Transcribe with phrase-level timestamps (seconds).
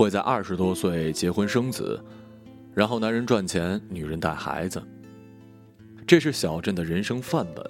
[0.00, 2.02] 会在二十多岁结婚生子，
[2.72, 4.82] 然后男人赚钱，女人带孩子。
[6.06, 7.62] 这是小镇的人生范本。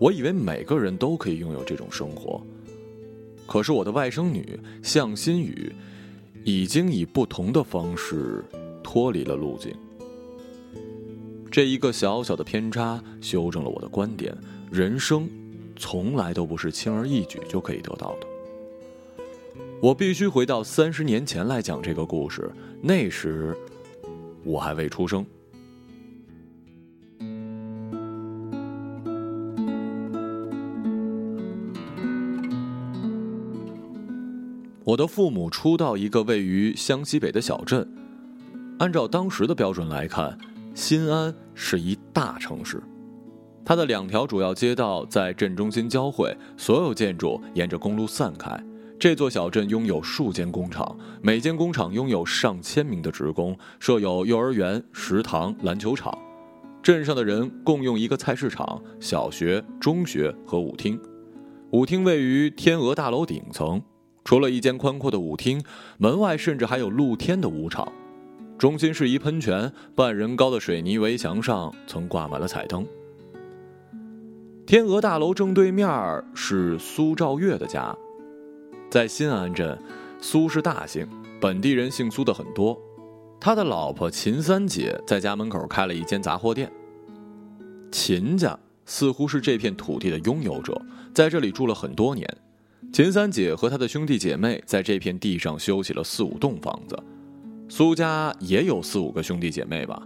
[0.00, 2.40] 我以为每个人都可以拥有这种生活，
[3.46, 5.70] 可是我的外甥女向心雨，
[6.44, 8.42] 已经以不同的方式
[8.82, 9.76] 脱离了路径。
[11.50, 14.34] 这一个小小的偏差，修正了我的观点：
[14.72, 15.28] 人生
[15.76, 18.26] 从来都不是轻而易举就可以得到的。
[19.82, 22.50] 我必须回到三十年前来讲这个故事，
[22.82, 23.54] 那时
[24.42, 25.24] 我还未出生。
[34.82, 37.86] 我的父母出到一个位于湘西北的小镇，
[38.78, 40.38] 按照当时的标准来看，
[40.74, 42.82] 新安是一大城市。
[43.64, 48.58] 它的两条主要街道在镇中心交汇，所有建筑沿着公路散开。
[48.98, 56.16] 这座小镇拥有数间工厂，每间工厂拥有上千名的职工，设有幼儿园、食堂、篮球场。
[56.82, 60.98] 镇上的人共用一个菜市场、小学、中学和舞厅。
[61.72, 63.82] 舞厅位于天鹅大楼顶层。
[64.24, 65.62] 除了一间宽阔的舞厅，
[65.98, 67.92] 门外甚至还有露天的舞场。
[68.56, 72.84] 中心是一喷泉，半人高的水泥围墙上曾挂满了彩灯。
[74.66, 75.88] 天鹅大楼正对面
[76.34, 77.94] 是苏兆月的家，
[78.88, 79.76] 在新安镇，
[80.20, 81.06] 苏是大姓，
[81.40, 82.80] 本地人姓苏的很多。
[83.40, 86.70] 他的老婆秦三姐在家门口开了一间杂货店。
[87.90, 90.80] 秦家似乎是这片土地的拥有者，
[91.12, 92.26] 在这里住了很多年。
[92.92, 96.96] 秦三姐和她的兄弟姐妹在这片地上修起了四五栋房子，
[97.68, 100.00] 苏家也有四五个兄弟姐妹吧。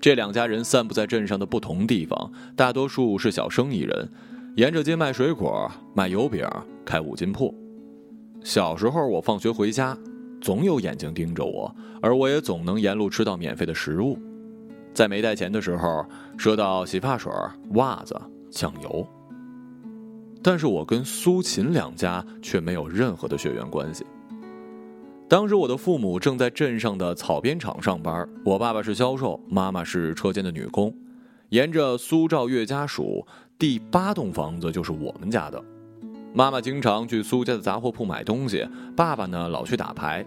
[0.00, 4.08] 这两家人散布在镇上的不同地方，大多数是小生意人，
[4.56, 6.48] 沿着街卖水果、卖油饼、
[6.84, 7.54] 开五金铺。
[8.44, 9.96] 小时候我放学回家，
[10.40, 14.18] 总有眼睛盯着我，而我也总能沿路吃到免费的食物。
[14.92, 16.04] 在没带钱的时候，
[16.36, 17.32] 赊到洗发水、
[17.74, 18.14] 袜子、
[18.50, 19.06] 酱油。
[20.42, 24.04] 但是我跟苏秦两家却没有任何的血缘关系。
[25.28, 30.92] 当时我的父母正在镇上的草编厂上班，我爸爸是销售，妈妈是车间的女工。
[31.50, 33.24] 沿着苏兆月家属
[33.56, 35.62] 第八栋房子就是我们家的。
[36.34, 38.66] 妈妈经常去苏家的杂货铺买东西，
[38.96, 40.24] 爸爸呢老去打牌，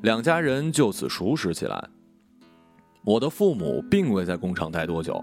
[0.00, 1.88] 两家人就此熟识起来。
[3.04, 5.22] 我的父母并未在工厂待多久，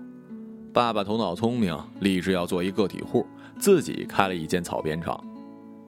[0.74, 3.26] 爸爸头脑聪明，立志要做一个体户。
[3.58, 5.22] 自己开了一间草编厂，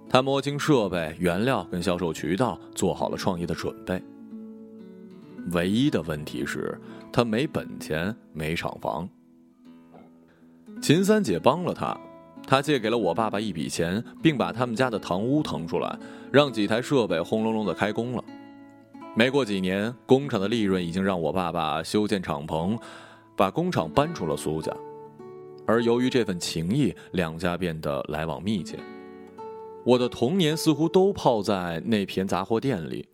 [0.10, 4.02] 他摸清设备、原料跟销售渠道，做好了创业的准备。
[5.54, 6.78] 唯一的问题是，
[7.14, 9.08] 他没本钱，没厂房。
[10.82, 11.98] 秦三姐帮了他，
[12.52, 15.98] 他借给了我爸爸一笔钱，并把他们家的堂屋腾出来，
[16.34, 18.22] 让几台设备轰隆隆的开工了。
[19.16, 22.78] 没过几年，工厂的利润已经让我爸爸修建厂棚，
[23.38, 24.70] 把工厂搬出了苏家。
[25.66, 28.78] 而由于这份情谊，两家变得来往密切。
[29.86, 33.08] 我的童年似乎都泡在那片杂货店里，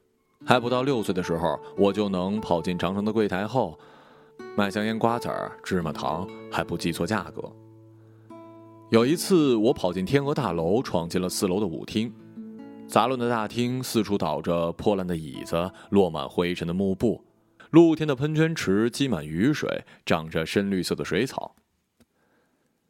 [0.48, 3.78] 还不到六岁的时候，我就能跑进长城的柜台后，
[4.56, 7.44] 买香烟、瓜子儿、芝麻糖，还不记错价格。
[8.90, 12.10] 有一次，我跑进天鹅大楼，闯进了四楼的舞厅，
[12.88, 17.22] 杂乱的大厅四处倒着破烂的椅子，落满灰尘的幕布，
[17.72, 21.54] 露天的喷泉池积满雨水，长着深绿色的水草。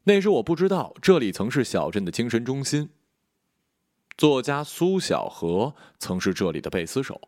[0.04, 2.90] 那时我不知道这里曾是小镇的精神中心。
[4.20, 7.20] 作家苏小荷曾是这里的贝斯手。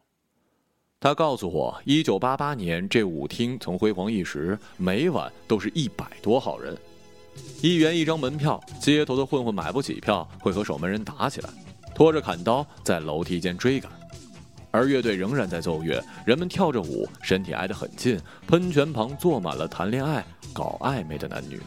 [1.00, 6.78] 他告诉我，一九八八年这舞厅曾辉煌一时，每晚都是一百多号人，
[7.62, 11.50] 一元一张门票，街头的混混买不起票，会和守门人打起来，
[11.94, 13.92] 拖着砍刀在楼梯间追赶，
[14.72, 21.66] 而乐队仍然在奏乐，人们跳着舞，身体挨得很近，喷泉旁坐满了谈恋爱、搞暧昧的男女们。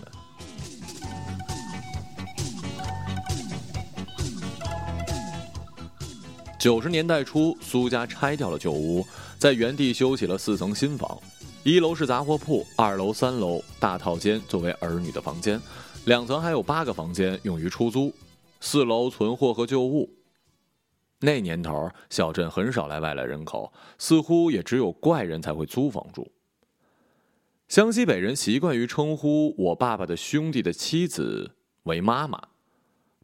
[6.59, 9.05] 九十年代初，苏家拆掉了旧屋，
[9.37, 11.21] 在原地修起了四层新房。
[11.65, 15.61] 一楼是杂货铺，二楼、三楼大套间作为儿女的房间，
[16.07, 18.13] 两层还有八个房间用于出租，
[18.61, 20.11] 四楼存货和旧物。
[21.21, 26.33] 那年头，小镇很少来外来人口，似乎也只有怪人才会租房住。
[27.69, 31.53] 湘西北人习惯于称呼我爸爸的兄弟的妻子
[31.85, 32.43] 为妈妈。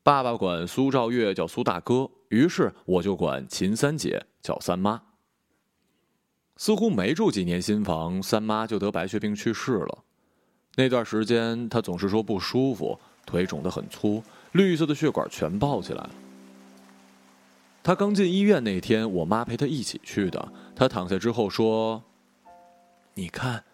[0.05, 5.03] 爸爸管苏兆月叫苏大哥，于是我就管秦三姐叫三妈。
[6.59, 9.99] 似乎没住几年新房，三妈就得白血病去世了。
[10.75, 14.23] 那段时间，她总是说不舒服，腿肿得很粗，
[14.53, 16.11] 绿色的血管全爆起来了。
[17.81, 20.53] 他刚进医院那天，我妈陪他一起去的。
[20.77, 22.03] 他躺下之后说
[23.15, 23.65] ：“你看，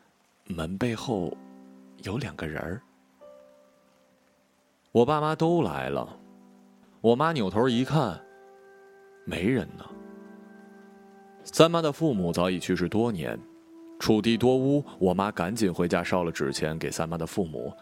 [0.45, 1.37] 门背后
[2.03, 2.81] 有两个人儿。”
[4.93, 6.17] 我爸妈都来了，
[7.01, 8.23] 我妈扭头一看，
[9.25, 9.85] 没人呢。
[11.55, 13.39] 三妈的父母早已去世多年，
[14.01, 17.73] 楚地多屋，我妈赶紧回家烧了纸钱给三妈的父母，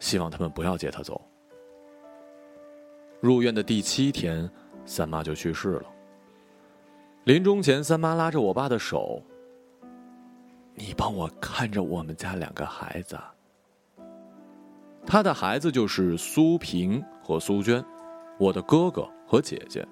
[0.00, 1.22] 希望他们不要接她走。
[3.20, 4.50] 入院的第七天，
[4.84, 5.84] 三妈就去世了。
[7.22, 9.22] 临终前，三妈拉着我爸的手
[10.74, 13.16] ：“你帮我看着我们家两个孩子。”
[15.06, 17.80] 他的孩子就是苏平和苏娟，
[18.40, 19.86] 我的哥哥和姐姐。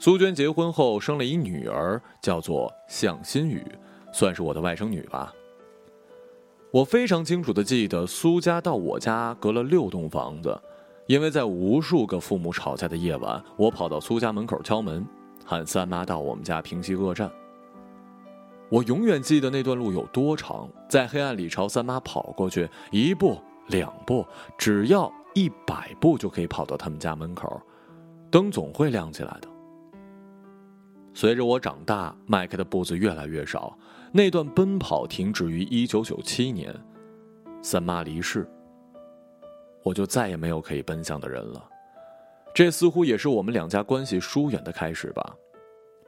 [0.00, 3.64] 苏娟结婚后生了一女儿，叫做向心雨，
[4.12, 5.34] 算是我的外甥女吧。
[6.70, 10.56] 我非常清楚的记得，苏家到我家隔了六栋房子，
[11.08, 15.04] 因为在无数个父母吵架的夜晚，我跑到苏家门口敲门，
[15.44, 17.28] 喊三妈到我们家平息恶战。
[18.68, 23.36] 我永远记得那段路有多长，在黑暗里朝三妈跑过去，一步
[23.66, 24.24] 两步，
[24.56, 27.60] 只要一百步就可以跑到他们家门口，
[28.30, 29.48] 灯总会亮起来的。
[31.20, 33.76] 随着我长大，迈开的步子越来越少。
[34.12, 36.72] 那段奔跑停止于一九九七年，
[37.60, 38.48] 三妈离世，
[39.82, 41.68] 我就再也没有可以奔向的人了。
[42.54, 45.34] 这似乎也是我们两家关系疏远的开始吧。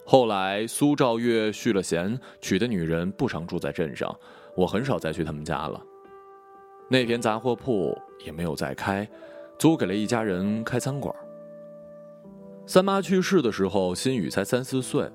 [0.06, 4.16] 后来苏兆月续了弦，娶的女人不常住在镇上，
[4.54, 5.82] 我很少再去他们家了。
[6.88, 9.10] 那天杂货铺也没有再开，
[9.58, 11.12] 租给了一家人开餐馆。
[12.70, 15.10] 三妈去世的时候，心宇才三四岁，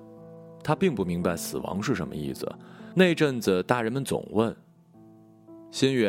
[0.61, 2.45] 他并不明白死亡是什么意思。
[2.93, 4.53] 那阵子，大人们总问
[5.71, 6.05] ：“心宇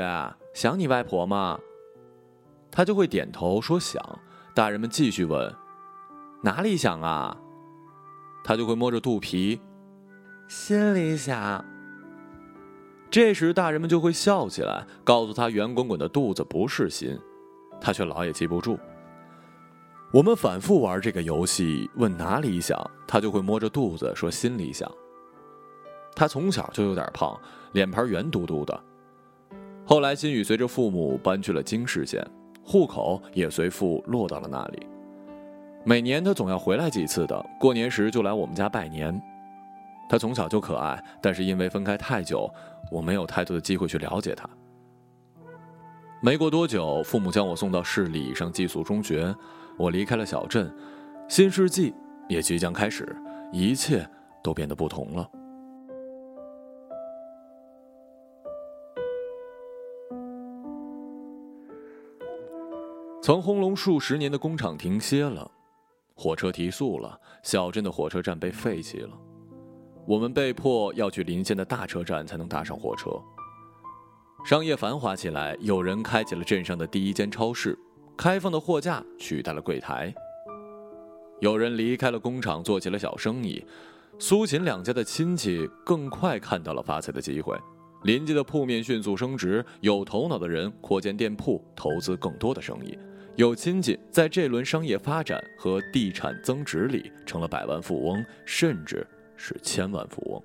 [0.52, 1.56] 想你外婆吗？”
[2.68, 4.02] 他就会点头说想。
[4.56, 5.54] 大人们继续问
[6.42, 7.36] ：“哪里想啊？”
[8.42, 9.60] 他就会摸着肚皮
[10.50, 11.64] ：“心里想。”
[13.08, 17.16] 这时，大人们就会笑起来，告诉他圆滚滚的肚子不是心，
[17.80, 18.76] 他却老也记不住。
[20.12, 24.90] 我们反复玩这个游戏，问哪里想，他就会摸着肚子说心里想。
[26.14, 27.38] 他从小就有点胖，
[27.72, 28.80] 脸盘圆嘟嘟的。
[29.84, 32.24] 后来，新宇随着父母搬去了京市县，
[32.64, 34.86] 户口也随父落到了那里。
[35.84, 39.20] 每年他总要回来几次的，过年时就来我们家拜年。
[40.08, 42.48] 他从小就可爱，但是因为分开太久，
[42.92, 44.48] 我没有太多的机会去了解他。
[46.22, 49.34] 没过多久，父母将我送到市里上寄宿中学。
[49.76, 50.74] 我离开了小镇，
[51.28, 51.94] 新世纪
[52.28, 53.14] 也即将开始，
[53.52, 54.08] 一切
[54.42, 55.30] 都变得不同了。
[63.22, 65.50] 曾轰隆数十年的工厂停歇了，
[66.14, 69.10] 火车提速了，小镇的火车站被废弃了，
[70.06, 73.10] 我们被迫要去邻县的大车站才能搭上火车。
[74.46, 77.76] 商业繁华起来，有人开启了镇上的第一间超市。
[78.16, 80.14] 开放的货架取代了柜台。
[81.40, 83.66] 有人离开了工厂，做起了小生意。
[84.20, 87.58] 苏秦两家的亲戚更快看到了发财的机会，
[88.04, 89.66] 邻居的铺面迅速升值。
[89.80, 92.96] 有头脑的人扩建店铺，投资更多的生意。
[93.34, 99.04] 有亲戚在这轮商业发展和地产增值里成了百万富翁，甚至
[99.36, 100.40] 是千万富翁。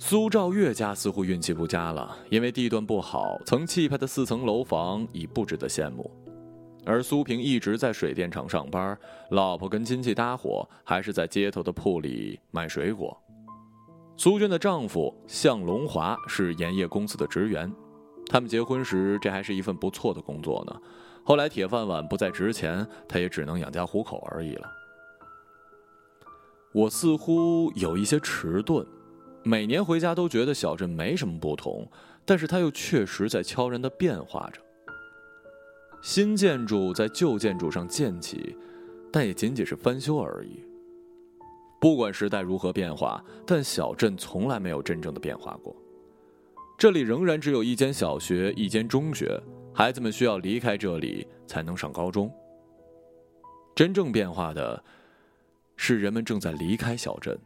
[0.00, 6.08] 苏兆月家似乎运气不佳了，因为地段不好，曾气派的四层楼房已不值得羡慕。
[6.86, 8.96] 而苏平一直在水电厂上班，
[9.30, 13.20] 老婆跟亲戚搭伙，还是在街头的铺里卖水果。
[14.16, 17.70] 苏娟的丈夫向龙华是盐业公司的职员，
[18.28, 20.80] 他们结婚时这还是一份不错的工作呢。
[21.24, 24.70] 后来铁饭碗不再值钱，他也只能养家糊口而已了。
[26.72, 28.86] 我似乎有一些迟钝。
[29.42, 31.88] 每年回家都觉得小镇没什么不同，
[32.24, 34.60] 但是它又确实在悄然的变化着。
[36.02, 38.54] 新建筑在旧建筑上建起，
[39.12, 40.62] 但也仅仅是翻修而已。
[41.80, 45.74] 不管时代如何变化，但小镇从来没有真正的变化过。
[46.76, 49.40] 这里仍然只有一间小学，一间中学，
[49.72, 52.32] 孩子们需要离开这里才能上高中。
[53.74, 54.82] 真正变化的，
[55.76, 57.38] 是人们正在离开小镇。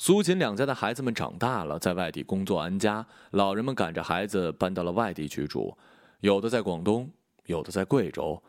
[0.00, 5.76] 苏秦两家的孩子们长大了，在外地工作安家，老人们赶着孩子搬到了外地居住，
[6.20, 7.10] 有的在广东，
[7.46, 8.40] 有的在贵州，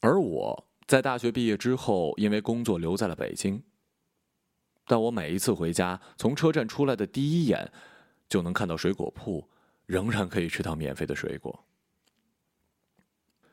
[0.00, 3.60] 而我在大学毕业之后，因为工作留在了北京。
[4.86, 7.72] 但我每一次回家，从车站出来的第一眼，
[8.28, 9.48] 就能看到水果铺，
[9.86, 11.64] 仍然可以吃到免费的水果。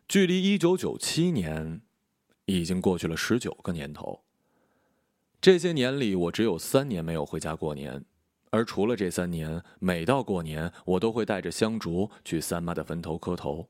[0.08, 1.82] 距离一九九七年，
[2.46, 4.24] 已经过去了十九个年头。
[5.42, 8.04] 这些年里，我只有三年没有回家过年，
[8.50, 13.70] 而除了这三年，每到过年，我都会带着香烛去三妈的坟头磕头。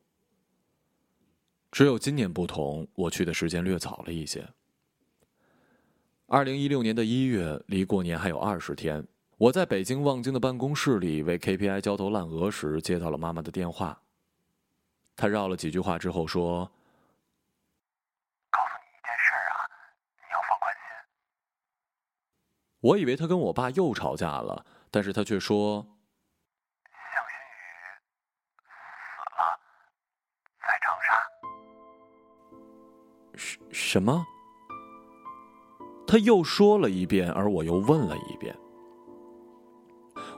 [1.72, 4.50] 只有今年不同，我去的时间略早了一些。
[6.26, 9.06] 二零一六年的一月，离过年还有二十天，
[9.38, 14.02] 我在北京望京的办公室里为 KPI 焦头烂额时，接到了妈妈的电话。
[15.16, 16.72] 她绕了几句话之后说。
[22.82, 25.86] 我以为他跟我爸又吵架了，但是他却说
[26.88, 28.72] ：“向新宇死
[29.38, 29.60] 了，
[30.62, 31.20] 在长沙。”
[33.36, 34.26] 什什么？
[36.08, 38.58] 他又说了一遍，而我又问了一遍。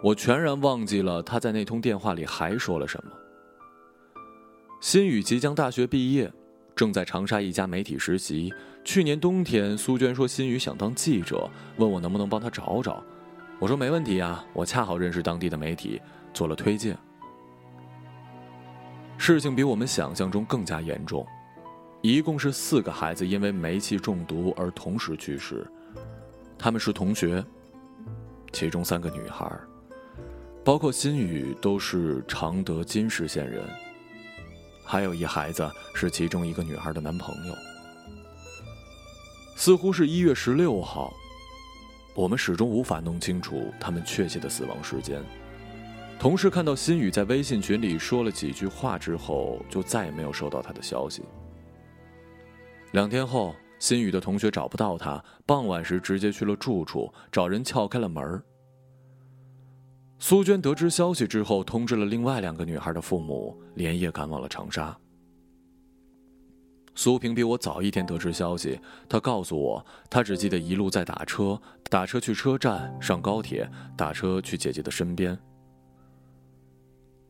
[0.03, 3.11] 我全然忘记了他在那通电话里还说了什么。
[4.81, 6.33] 新宇即将大学毕业。
[6.75, 8.53] 正在长沙一家媒体实习。
[8.83, 13.03] 去年冬天，苏娟说新宇想当记者，问我能不能帮他找找。
[13.59, 16.01] 我说没问题啊，我恰好认识当地的媒体，
[16.33, 16.97] 做了推荐。
[19.17, 21.23] 事情比我们想象中更加严重，
[22.01, 25.63] 一共是四个孩子因为煤气中毒而同时去世，
[26.57, 27.45] 他们是同学，
[28.51, 29.47] 其中三个女孩，
[30.65, 33.63] 包括新宇都是常德金市县人。
[34.83, 37.55] 还有一孩子是其中一个女孩的男朋友，
[39.55, 41.13] 似乎是一月十六号，
[42.13, 45.23] 我们始终无法弄清楚他们确切的死亡时间。
[46.19, 51.23] 同事看到新宇在微信群里说了几句话之后，就再也没有收到他的消息。
[52.91, 58.43] 两天后，新宇的同学找不到他，傍晚时直接去了住处，找人撬开了门
[60.21, 64.95] 苏娟得知消息之后，通知了另外两个女孩的父母，连夜赶往了长沙。
[66.93, 71.59] 苏萍比我早一天得知消息，她告诉我，她只记得一路在打车，
[71.89, 75.35] 打车去车站，上高铁，打车去姐姐的身边。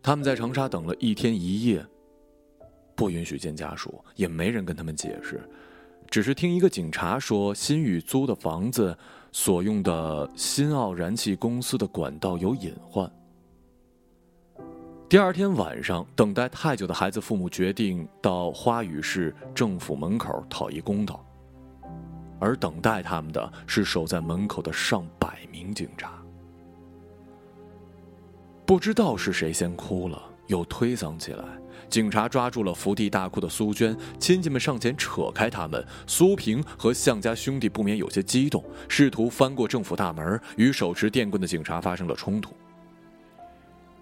[0.04, 1.86] 他们在长沙等了一天一夜，
[2.94, 5.42] 不允许见家属，也没人跟他们解释，
[6.10, 8.98] 只是听一个警察说，新宇租的房子。
[9.32, 13.10] 所用的新奥燃气公司的管道有隐患。
[15.08, 21.26] 第二天晚上，等待太久的孩子父母决定到花语市政府门口讨一公道，
[22.40, 26.14] 而等待他们的是守在门口的上百名警察。
[28.66, 30.22] 不知道是谁先哭了，
[30.52, 31.44] 又推搡起来。
[31.90, 35.86] 警察抓住了伏地大哭的苏娟，亲戚们上前扯开他们。
[36.06, 42.56] 苏平和向家兄弟不免有些激动，试图翻过政府大门，与手持电棍的警察发生了冲突。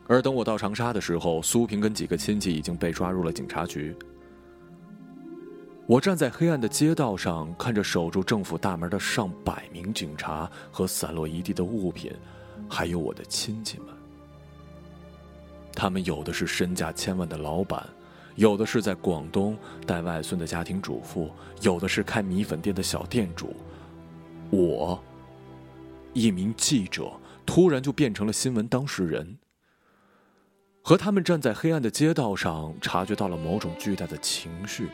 [0.08, 3.96] 而等我到长沙的时候，苏平跟几个亲戚已经被抓入了警察局。
[5.88, 12.12] 我站在黑暗的街道上，看着守住政府大门的上百名警察和散落一地的物品，
[12.70, 13.99] 还有我的亲戚们。
[15.79, 17.88] 他们有的是身价千万的老板，
[18.36, 19.57] 有的是在广东
[19.88, 21.31] 带外孙的家庭主妇，
[21.62, 23.55] 有的是开米粉店的小店主。
[24.50, 25.01] 我，
[26.12, 27.09] 一名记者，
[27.45, 29.38] 突然就变成了新闻当事人。
[30.81, 34.89] 和他们站在黑暗的街道上，察觉到了某种巨大的情绪。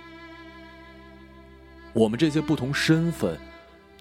[1.94, 3.36] 我们这些不同身份、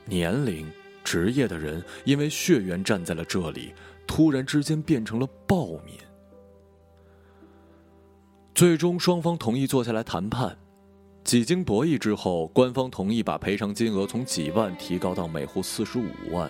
[0.05, 0.71] 年龄、
[1.03, 3.73] 职业的人，因为血缘站在了这里，
[4.07, 5.95] 突然之间变成了暴民。
[8.55, 10.57] 最终，双方同意坐下来谈判。
[11.25, 16.49] 几经博弈之后，官方同意把赔偿金额从几万提高到每户四十五万，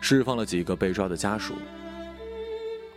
[0.00, 1.54] 释放了几个被抓的家属。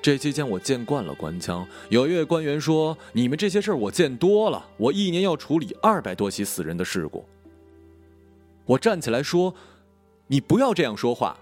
[0.01, 1.67] 这期间，我见惯了官腔。
[1.89, 7.23] 有一位官员说：“你们这些事儿我见多了，我一年要处理二百多起死人的事故。”
[8.65, 9.53] 我站起来说
[10.25, 11.37] ：“你不要这样说话，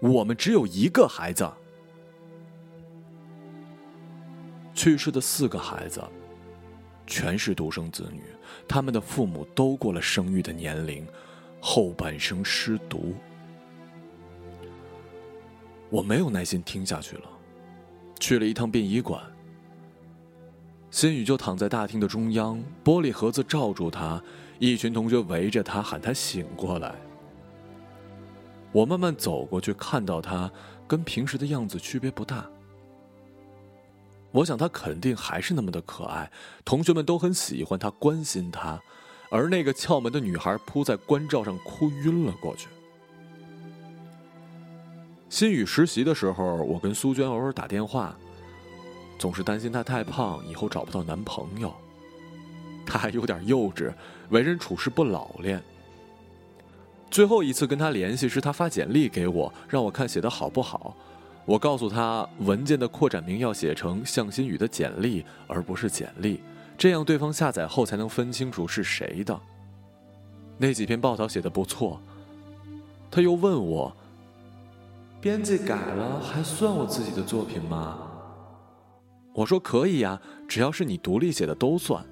[0.00, 1.48] 我们只有一个孩子。”
[4.78, 6.00] 去世的四个孩子，
[7.04, 8.22] 全是独生子女，
[8.68, 11.04] 他们的父母都过了生育的年龄，
[11.60, 13.12] 后半生失独。
[15.90, 17.24] 我没有耐心听下去了，
[18.20, 19.20] 去了一趟殡仪馆。
[20.92, 24.22] 新宇就躺在大厅的中央，玻璃盒子罩住他，
[24.60, 26.94] 一群同学围着他喊他醒过来。
[28.70, 30.48] 我慢慢走过去，看到他
[30.86, 32.48] 跟平时的样子区别不大。
[34.30, 36.30] 我想他肯定还是那么的可爱，
[36.64, 38.80] 同学们都很喜欢他，关心他，
[39.30, 42.68] 而那个撬门的女孩扑在关照上哭晕了过去。
[45.30, 48.16] 新宇实习的时候，我跟苏娟偶尔打电话，
[49.18, 51.74] 总是担心她太胖，以后找不到男朋友。
[52.86, 53.92] 她还有点幼稚，
[54.30, 55.62] 为人处事不老练。
[57.10, 60.94] 最后一次跟他联系是他发简历给我，让我看写的好不好。
[61.48, 66.42] 我告诉他，文件的扩展名要写成向新宇的简历，而不是简历，
[66.76, 69.40] 这样对方下载后才能分清楚是谁的。
[70.58, 72.02] 那几篇报道写的不错。
[73.10, 73.96] 他又问我，
[75.22, 77.96] 编辑改了还算我自己的作品吗？
[79.32, 82.04] 我说可以呀，只要是你独立写的都算。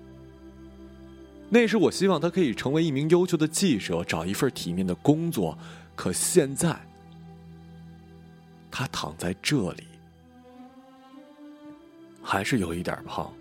[1.51, 5.59] 那时我希望他可以成为一名优秀的记者，找一份体面的工作，
[5.95, 6.75] 可现在。
[8.79, 9.85] 他躺在这里，
[12.23, 13.33] 还是有一点胖。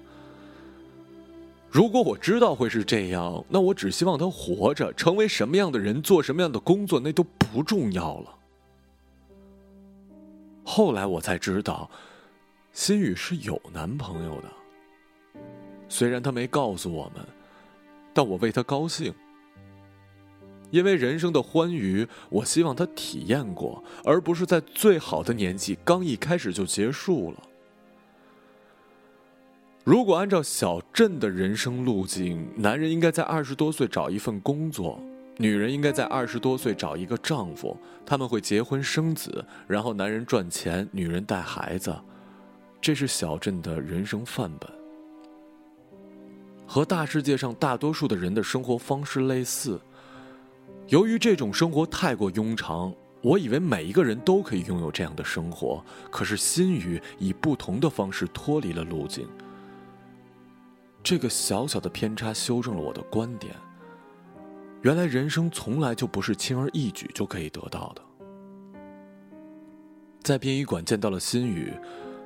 [1.70, 8.34] 如果我知道会是这样，那我只希望他活着，成为什么样的人，做什么样的工作，那都不重要了。
[10.64, 11.92] 后来我才知道，
[12.72, 14.50] 心雨是有男朋友的。
[15.90, 17.28] 虽然他没告诉我们，
[18.14, 19.14] 但我为他高兴。
[20.76, 27.38] 因为人生的欢愉，我希望他体验过，而不是在最好的年纪刚一开始就结束了。
[29.86, 35.00] 如果按照小镇的人生路径，男人应该在二十多岁找一份工作，
[35.38, 41.96] 女人应该在二十多岁找一个丈夫，他们会结婚生子，然后男人赚钱，女人带孩子，
[42.82, 44.70] 这是小镇的人生范本，
[46.68, 49.80] 和大世界上大多数的人的生活方式类似。
[50.88, 55.84] 由于这种生活太过庸常，我以为每一个人都可以拥有这样的生活。
[56.12, 59.28] 可是心雨以不同的方式脱离了路径。
[61.02, 63.56] 这个小小的偏差修正了我的观点。
[64.84, 68.02] 原来人生从来就不是轻而易举就可以得到的。
[70.22, 71.74] 在殡仪馆见到了心雨，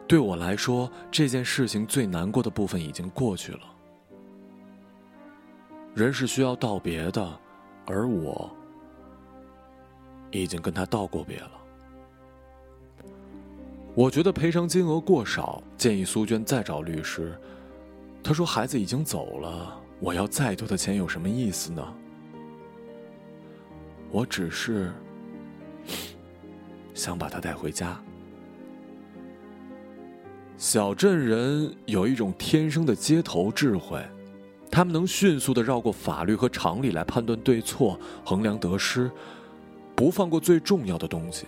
[0.06, 3.62] 对我来说，这件事情最难过的部分已经过去了。
[5.94, 7.40] 人是需要道别的。
[7.90, 8.50] 而我
[10.30, 11.52] 已经跟他道过别了。
[13.96, 17.36] 我觉得赔偿金额过少，建议苏娟再找律师。
[18.24, 21.84] 他说：“孩子已经走了，我要再多的钱有什么意思呢？”
[24.12, 24.92] 我只是
[26.94, 28.00] 想把他带回家。
[30.58, 34.06] 小镇人有一种天生的街头智慧。
[34.72, 39.10] 他们能迅速的绕过法律和常理来判断对错、衡量得失，
[39.96, 41.46] 不放过最重要的东西。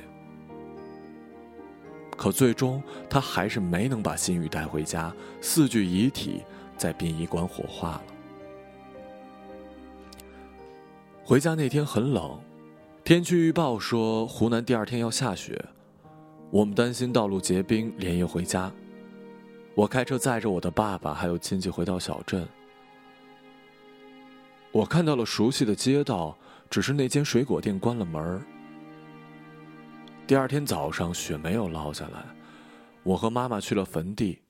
[2.17, 6.43] 可最终，他还是没能把心雨带回家，四具遗体
[6.77, 8.03] 在殡仪馆火化了。
[11.23, 12.39] 回家那天很冷，
[13.03, 15.63] 天气预报说湖南第二天要下雪，
[16.49, 18.71] 我们担心道路结冰，连夜回家。
[19.73, 22.47] 我开车载着我的爸爸还有亲戚回到小镇。
[24.71, 26.37] 我看到了熟悉的街道，
[26.69, 28.41] 只是那间水果店关了门
[30.25, 32.25] 第二天早上，雪没有落下来，
[33.03, 34.41] 我和妈妈去了坟地。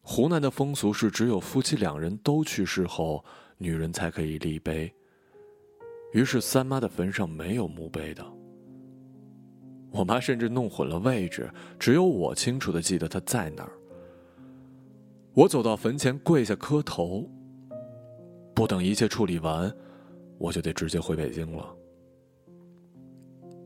[0.00, 3.24] 湖南的风俗是，只有夫妻两人都去世后，
[3.56, 4.92] 女人才可以立碑。
[6.12, 8.26] 于是三妈的坟上没有墓碑的。
[9.92, 13.72] 我妈甚至弄混了位置，只有我清楚的记得她在哪儿。
[15.34, 17.30] 我走到坟前，跪下磕头。
[18.62, 19.74] 不等一切处理完，
[20.38, 21.74] 我就得直接回北京了。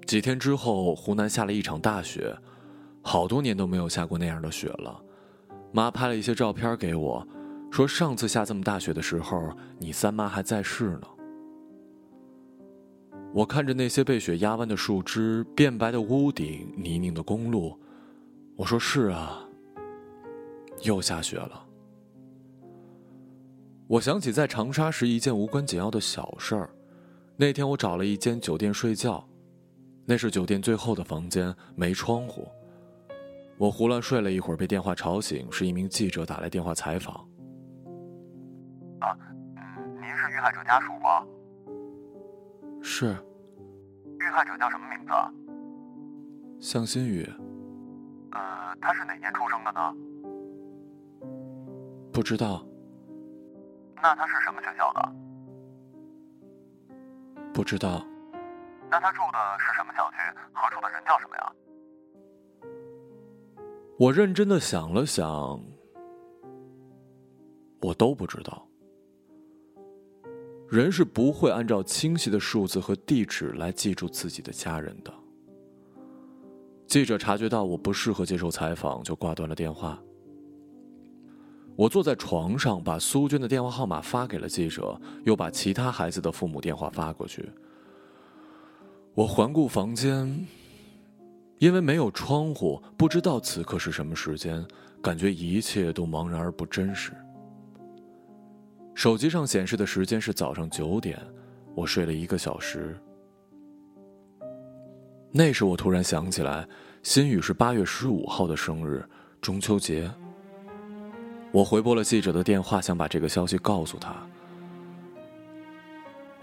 [0.06, 2.34] 几天之后，湖南下了一场大雪，
[3.02, 4.98] 好多年都没有下过那样的雪了。
[5.70, 7.28] 妈拍了一些照片给我，
[7.70, 11.02] 说上次下这么大雪的时候，你三妈还在世呢。
[13.34, 17.78] 我看着那些被雪压弯的树枝、变白的屋顶、泥泞的公路，
[18.56, 19.46] 我说：“是啊，
[20.84, 21.64] 又下雪了。”
[23.88, 26.70] 我想起在长沙时一件无关紧要的小事儿。
[27.36, 29.24] 那天我找了一间酒店睡觉，
[30.04, 32.48] 那是酒店最后的房间，没窗户。
[33.56, 37.14] 我胡乱睡了一会儿，被电话吵醒，是一名记者打来电话采访。
[38.98, 39.16] 啊，
[40.00, 41.24] 您是遇害者家属吗？
[42.82, 43.16] 是。
[44.18, 45.12] 遇害者叫什么名字？
[46.58, 47.22] 向新宇。
[48.32, 49.94] 呃，他是哪年出生的呢？
[52.12, 52.66] 不知道。
[54.02, 55.12] 那他是什么学校的？
[57.52, 58.06] 不知道。
[58.90, 60.16] 那他住的是什么小区？
[60.52, 61.52] 和住的人叫什么呀？
[63.98, 65.26] 我认真的想了想，
[67.80, 68.68] 我都不知道。
[70.68, 75.12] 人是不会按照清晰的数字和地址来记住自己的家人的。
[76.86, 79.98] 记者察觉到我不适合接受采访，就挂断了电话。
[81.76, 87.46] 我坐在床上，把苏娟的电话号码发给了记者，又把其他孩子的父母电话发过去。
[89.14, 90.46] 我环顾房间，
[91.58, 94.66] 因为没有窗户，不知道此刻是什么时间，
[95.02, 97.12] 感觉一切都茫然而不真实。
[98.94, 101.20] 手机上显示的时间是早上九点，
[101.74, 102.98] 我睡了一个小时。
[105.30, 106.66] 那时我突然想起来，
[107.02, 109.06] 新宇是八月十五号的生日，
[109.42, 110.10] 中秋节。
[111.56, 114.14] 我回拨了记者的电话，想把这个消息告诉他。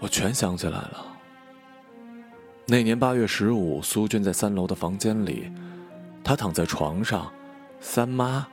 [0.00, 1.06] 我全想起来了。
[2.66, 5.48] 那年八月十五，苏俊在三楼的房间里，
[6.24, 7.32] 他躺在床上，
[7.78, 8.44] 三妈、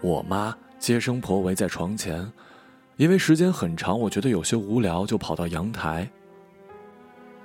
[0.00, 2.26] 我妈、接生婆围在床前。
[2.96, 6.10] 因为时间很长，我觉得有些无聊，就跑到阳台。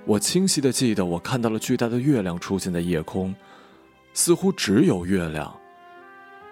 [0.06, 3.36] 我清晰的记得，我看到了巨大的月亮出现在夜空，
[4.14, 5.54] 似乎只有月亮，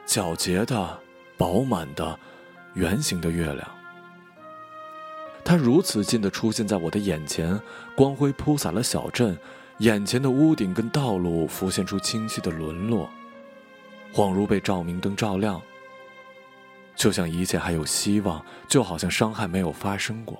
[0.05, 0.99] 皎洁的、
[1.41, 2.19] 饱满的、
[2.75, 3.67] 圆形的月亮。
[5.43, 7.59] 它如此近的出现在我的眼前，
[7.95, 9.35] 光辉铺洒了小镇，
[9.79, 13.09] 眼前的屋顶跟道路浮现出清晰的轮廓，
[14.13, 15.59] 恍如被照明灯照亮。
[16.95, 20.37] 就像一切还有希望，就好像伤害没有发生过。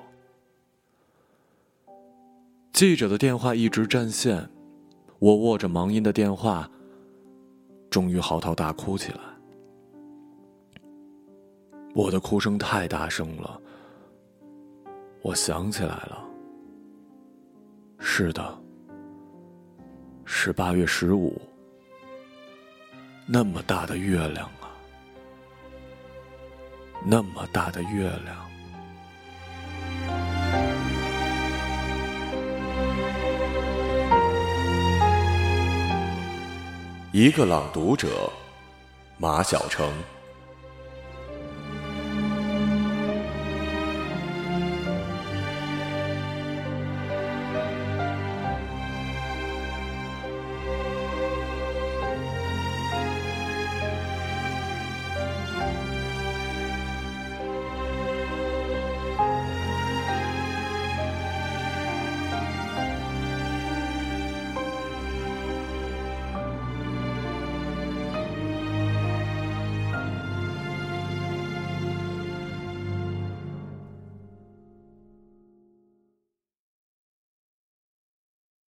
[2.74, 4.48] 记者的电话一直占线，
[5.18, 6.70] 我握着忙音的电话，
[7.90, 9.31] 终于嚎啕大哭起来。
[11.94, 13.60] 我的哭声太大声了，
[15.22, 16.24] 我想起来了，
[18.00, 18.58] 是的，
[20.24, 21.40] 是八月十五，
[23.26, 24.72] 那么大的月亮啊。
[27.06, 28.50] 那么大的月亮，
[37.12, 38.32] 一个朗读者，
[39.18, 39.92] 马晓成。